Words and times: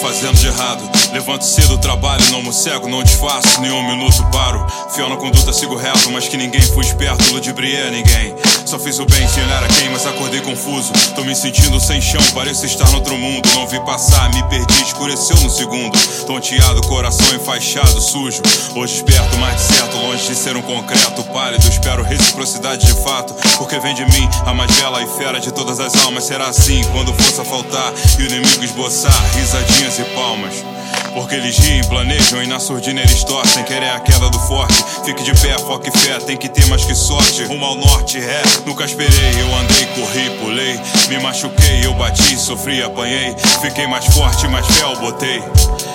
fazendo 0.00 0.34
de 0.34 0.46
errado. 0.46 0.82
Levanto 1.12 1.44
cedo, 1.44 1.76
trabalho, 1.78 2.24
não 2.30 2.42
me 2.42 2.52
cego, 2.52 2.88
não 2.88 3.02
disfarço, 3.02 3.60
nenhum 3.60 3.86
minuto 3.86 4.24
paro. 4.32 4.66
Fiel 4.94 5.08
na 5.08 5.16
conduta, 5.16 5.52
sigo 5.52 5.76
reto, 5.76 6.10
mas 6.10 6.26
que 6.26 6.36
ninguém 6.36 6.60
fui 6.60 6.84
esperto, 6.84 7.32
ludibriei 7.32 7.90
ninguém. 7.90 8.34
Só 8.64 8.78
fiz 8.78 8.98
o 8.98 9.04
bem 9.04 9.28
sem 9.28 9.42
olhar 9.44 9.62
a 9.62 9.68
quem, 9.68 9.90
mas 9.90 10.06
acordei 10.06 10.40
confuso. 10.40 10.92
Tô 11.14 11.22
me 11.22 11.34
sentindo 11.34 11.78
sem 11.80 12.00
chão, 12.00 12.22
pareço 12.32 12.64
estar 12.64 12.88
no 12.90 12.96
outro 12.96 13.16
mundo. 13.16 13.48
Não 13.54 13.66
vi 13.66 13.78
passar, 13.80 14.32
me 14.32 14.42
perdi, 14.44 14.82
escureceu 14.82 15.36
no 15.40 15.50
segundo. 15.50 15.98
Tonteado, 16.26 16.80
coração 16.82 17.34
enfaixado, 17.34 18.00
sujo. 18.00 18.42
Hoje 18.74 18.96
esperto, 18.96 19.36
mais 19.38 19.56
de 19.56 19.74
certo, 19.74 19.96
longe 19.96 20.26
de 20.26 20.34
ser 20.34 20.56
um 20.56 20.62
concreto 20.62 21.22
pálido. 21.24 21.68
Espero 21.68 22.02
reciprocidade 22.02 22.86
de 22.86 23.02
fato, 23.02 23.34
porque 23.58 23.78
vem 23.78 23.94
de 23.94 24.04
mim 24.06 24.28
a 24.46 24.54
mais 24.54 24.70
bela 24.76 25.02
e 25.02 25.06
fera 25.18 25.40
de 25.40 25.52
todas 25.52 25.80
as 25.80 25.94
almas. 26.04 26.24
Será 26.24 26.48
assim 26.48 26.82
quando 26.92 27.12
força 27.12 27.44
faltar 27.44 27.92
e 28.18 28.22
o 28.22 28.26
inimigo 28.26 28.64
esboçar 28.64 29.10
e 29.98 30.04
palmas. 30.14 30.64
Porque 31.14 31.34
eles 31.34 31.58
riem, 31.58 31.82
planejam 31.84 32.42
e 32.42 32.46
na 32.46 32.60
surdina 32.60 33.00
eles 33.00 33.24
torcem. 33.24 33.64
Querem 33.64 33.90
a 33.90 33.98
queda 34.00 34.30
do 34.30 34.38
forte. 34.40 34.74
Fique 35.04 35.22
de 35.22 35.32
pé, 35.40 35.58
foque 35.58 35.90
fé, 35.90 36.18
tem 36.20 36.36
que 36.36 36.48
ter 36.48 36.66
mais 36.66 36.84
que 36.84 36.94
sorte. 36.94 37.42
Rumo 37.44 37.64
ao 37.64 37.74
norte, 37.74 38.18
ré. 38.18 38.42
Nunca 38.64 38.84
esperei, 38.84 39.40
eu 39.40 39.54
andei, 39.56 39.86
corri, 39.86 40.30
pulei. 40.38 40.80
Me 41.08 41.18
machuquei, 41.18 41.84
eu 41.84 41.94
bati, 41.94 42.36
sofri, 42.36 42.82
apanhei. 42.82 43.34
Fiquei 43.60 43.86
mais 43.86 44.06
forte, 44.06 44.46
mais 44.48 44.66
fé 44.66 44.84
eu 44.84 44.96
botei. 44.96 45.42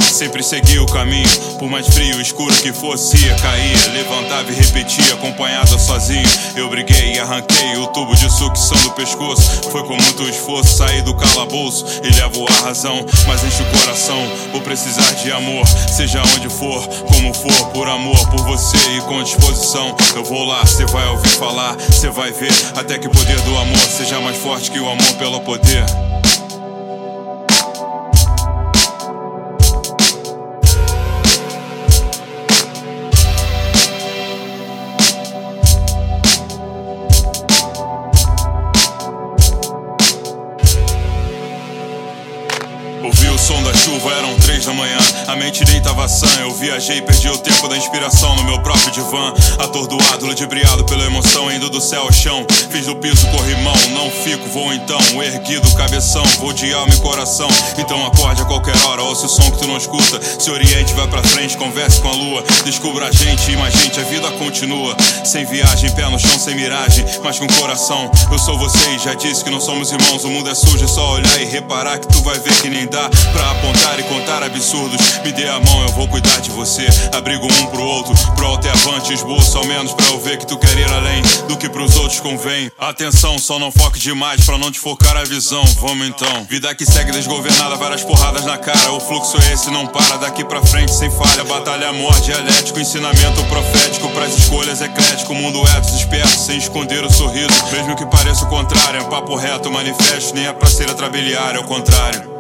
Sempre 0.02 0.42
segui 0.44 0.80
o 0.80 0.86
caminho, 0.86 1.28
por 1.60 1.70
mais 1.70 1.88
frio, 1.88 2.22
escuro 2.22 2.54
que 2.56 2.72
fosse, 2.72 3.18
cair, 3.42 3.94
levantava 3.94 4.50
e 4.50 4.56
repetia, 4.56 5.14
acompanhado 5.14 5.78
sozinho. 5.78 6.28
Eu 6.56 6.70
briguei 6.70 7.05
pescoço. 8.96 9.70
Foi 9.72 9.84
com 9.84 9.96
muito 9.96 10.24
esforço 10.24 10.78
sair 10.78 11.02
do 11.04 11.16
calabouço 11.16 11.86
e 12.04 12.10
levo 12.16 12.46
a 12.48 12.66
razão, 12.66 13.06
mas 13.28 13.44
enche 13.44 13.62
o 13.62 13.80
coração. 13.80 14.20
Vou 14.52 14.62
precisar 14.62 15.14
de 15.16 15.32
amor, 15.32 15.68
seja 15.68 16.22
onde 16.36 16.50
for, 16.50 16.88
como 17.08 17.34
for, 17.34 17.68
por 17.72 17.88
amor, 17.88 18.18
por 18.30 18.44
você 18.46 18.78
e 18.98 19.02
com 19.02 19.22
disposição. 19.24 19.96
Eu 20.16 20.24
vou 20.24 20.46
lá, 20.46 20.66
cê 20.66 20.86
vai 20.86 21.08
ouvir 21.08 21.30
falar, 21.30 21.76
cê 21.80 22.10
vai 22.10 22.32
ver, 22.32 22.52
até 22.76 22.98
que 22.98 23.08
o 23.08 23.12
poder 23.12 23.40
do 23.42 23.58
amor 23.58 23.78
seja 23.78 24.20
mais 24.20 24.38
forte 24.38 24.72
que 24.72 24.80
o 24.80 24.90
amor 24.90 25.14
pelo 25.18 25.42
poder. 25.42 26.05
Som 43.46 43.62
da 43.62 43.72
chuva, 43.76 44.12
eram 44.12 44.36
três 44.40 44.66
da 44.66 44.74
manhã. 44.74 44.98
A 45.28 45.36
mente 45.36 45.64
deitava 45.66 46.08
sã. 46.08 46.26
Eu 46.40 46.52
viajei, 46.56 47.00
perdi 47.04 47.30
o 47.30 47.38
tempo 47.38 47.68
da 47.68 47.78
inspiração 47.78 48.36
no 48.38 48.44
meu 48.44 48.60
próprio 48.60 48.90
divã. 48.90 49.32
Atordoado, 49.60 50.26
ludibriado 50.26 50.84
pela 50.86 51.04
emoção, 51.04 51.52
indo 51.52 51.70
do 51.70 51.80
céu 51.80 52.02
ao 52.02 52.12
chão. 52.12 52.44
Fiz 52.72 52.88
do 52.88 52.96
piso 52.96 53.28
corrimão, 53.28 53.76
não 53.92 54.10
fico, 54.10 54.50
vou 54.50 54.74
então. 54.74 55.00
Erguido, 55.22 55.72
cabeção, 55.76 56.24
vou 56.40 56.54
de 56.54 56.74
alma 56.74 56.92
e 56.92 57.00
coração. 57.02 57.48
Então 57.78 58.04
acorde 58.08 58.42
a 58.42 58.46
qualquer 58.46 58.76
hora, 58.86 59.04
ouça 59.04 59.28
o 59.28 59.30
som 59.30 59.52
que 59.52 59.60
tu 59.60 59.68
não 59.68 59.78
escuta. 59.78 60.20
Se 60.40 60.50
oriente, 60.50 60.96
vai 60.96 61.08
pra 61.08 61.22
frente, 61.22 61.56
converse 61.56 62.02
com 62.02 62.10
a 62.10 62.14
lua. 62.14 62.44
Descubra 62.64 63.10
a 63.10 63.12
gente 63.12 63.52
e 63.52 63.58
mais 63.58 63.76
gente, 63.76 64.00
a 64.00 64.04
vida 64.04 64.32
continua. 64.40 64.98
Sem 65.24 65.46
viagem, 65.46 65.92
pé 65.92 66.10
no 66.10 66.18
chão, 66.18 66.40
sem 66.40 66.56
miragem, 66.56 67.06
mas 67.24 67.38
com 67.38 67.46
coração. 67.46 68.10
Eu 68.32 68.40
sou 68.40 68.58
você 68.58 68.90
e 68.96 68.98
já 68.98 69.14
disse 69.14 69.44
que 69.44 69.52
não 69.52 69.62
somos 69.62 69.92
irmãos. 69.92 70.24
O 70.24 70.30
mundo 70.32 70.50
é 70.50 70.56
sujo, 70.56 70.84
é 70.84 70.88
só 70.88 71.12
olhar 71.12 71.42
e 71.42 71.46
reparar 71.46 72.00
que 72.00 72.08
tu 72.08 72.24
vai 72.24 72.40
ver 72.40 72.54
que 72.60 72.70
nem 72.70 72.88
dá 72.88 73.08
pra 73.36 73.52
apontar 73.52 74.00
e 74.00 74.04
contar 74.04 74.42
absurdos. 74.44 75.20
Me 75.24 75.32
dê 75.34 75.48
a 75.50 75.60
mão, 75.60 75.82
eu 75.82 75.90
vou 75.90 76.08
cuidar 76.08 76.40
de 76.40 76.50
você. 76.52 76.88
Abrigo 77.14 77.46
um 77.46 77.66
pro 77.68 77.84
outro, 77.84 78.14
pro 78.34 78.48
alto 78.48 78.66
e 78.66 78.70
avante. 78.70 79.14
Esboço 79.14 79.58
ao 79.58 79.66
menos 79.66 79.94
pra 79.94 80.06
eu 80.08 80.20
ver 80.20 80.38
que 80.38 80.48
tu 80.48 80.58
quer 80.58 80.78
ir 80.78 80.92
além 80.92 81.22
do 81.48 81.58
que 81.58 81.68
pros 81.68 81.98
outros 81.98 82.22
convém. 82.22 82.72
Atenção, 82.80 83.38
só 83.38 83.60
não 83.60 83.72
foque 83.72 84.00
demais 84.00 84.46
pra 84.46 84.58
não 84.58 84.72
te 84.72 84.80
focar 84.80 85.18
a 85.18 85.26
visão. 85.26 85.64
Vamos 85.82 86.08
então. 86.08 86.46
Vida 86.50 86.74
que 86.74 86.86
segue 86.86 87.12
desgovernada, 87.12 87.76
várias 87.76 88.04
porradas 88.04 88.46
na 88.46 88.58
cara. 88.58 88.94
O 88.94 89.00
fluxo 89.00 89.38
é 89.38 89.54
esse, 89.54 89.70
não 89.70 89.86
para 89.86 90.18
daqui 90.18 90.46
pra 90.46 90.66
frente 90.66 90.94
sem 90.94 91.12
falha. 91.12 91.44
Batalha, 91.44 91.90
amor, 91.90 92.18
dialético, 92.22 92.80
ensinamento 92.80 93.44
profético. 93.46 94.10
Pras 94.10 94.38
escolhas 94.38 94.82
eclético, 94.82 95.34
o 95.34 95.36
mundo 95.36 95.62
é 95.76 95.80
desesperto, 95.82 96.40
sem 96.40 96.58
esconder 96.58 97.04
o 97.04 97.12
sorriso. 97.12 97.50
Mesmo 97.72 97.96
que 97.96 98.06
pareça 98.06 98.46
o 98.46 98.48
contrário, 98.48 99.02
é 99.02 99.04
papo 99.04 99.36
reto, 99.36 99.70
manifesto, 99.70 100.34
nem 100.34 100.48
é 100.48 100.54
pra 100.54 100.70
ser 100.70 100.90
atrabiliar, 100.90 101.56
é 101.56 101.60
o 101.60 101.64
contrário. 101.64 102.35